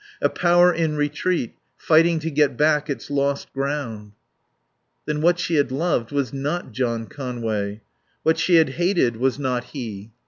A 0.19 0.29
power 0.29 0.73
in 0.73 0.95
retreat, 0.97 1.53
fighting 1.77 2.17
to 2.21 2.31
get 2.31 2.57
back 2.57 2.89
its 2.89 3.11
lost 3.11 3.53
ground." 3.53 4.13
Then 5.05 5.21
what 5.21 5.37
she 5.37 5.57
had 5.57 5.71
loved 5.71 6.11
was 6.11 6.33
not 6.33 6.71
John 6.71 7.05
Conway. 7.05 7.81
What 8.23 8.39
she 8.39 8.55
had 8.55 8.69
hated 8.69 9.17
was 9.17 9.37
not 9.37 9.63
he. 9.63 10.11